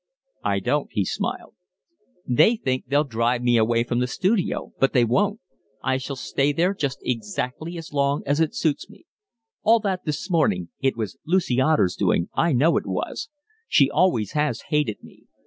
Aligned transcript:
"I 0.43 0.57
don't," 0.59 0.87
he 0.91 1.05
smiled. 1.05 1.53
"They 2.27 2.55
think 2.55 2.85
they'll 2.87 3.03
drive 3.03 3.43
me 3.43 3.55
away 3.57 3.83
from 3.83 3.99
the 3.99 4.07
studio; 4.07 4.73
but 4.79 4.93
they 4.93 5.05
won't; 5.05 5.39
I 5.83 5.97
shall 5.97 6.15
stay 6.15 6.51
there 6.53 6.73
just 6.73 6.97
exactly 7.03 7.77
as 7.77 7.93
long 7.93 8.23
as 8.25 8.39
it 8.39 8.55
suits 8.55 8.89
me. 8.89 9.05
All 9.61 9.79
that 9.81 10.05
this 10.05 10.27
morning, 10.27 10.69
it 10.79 10.97
was 10.97 11.19
Lucy 11.23 11.61
Otter's 11.61 11.95
doing, 11.95 12.29
I 12.33 12.51
know 12.51 12.77
it 12.77 12.87
was. 12.87 13.29
She 13.67 13.91
always 13.91 14.31
has 14.31 14.61
hated 14.69 15.03
me. 15.03 15.25